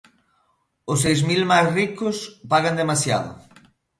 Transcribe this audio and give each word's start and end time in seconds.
¡Os 0.91 0.99
seis 1.03 1.19
mil 1.29 1.41
máis 1.51 1.67
ricos 1.79 2.17
pagan 2.51 2.75
demasiado! 2.81 3.29